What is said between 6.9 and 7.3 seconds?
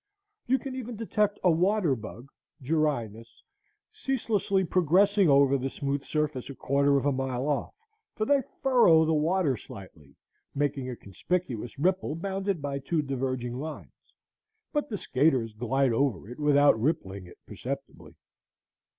of a